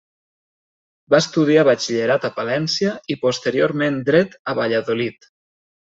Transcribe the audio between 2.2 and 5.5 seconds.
a Palència i posteriorment Dret a Valladolid.